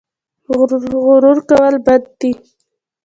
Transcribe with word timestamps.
غرور 1.03 1.37
کول 1.49 1.75
بد 1.85 2.03
دي 2.19 2.31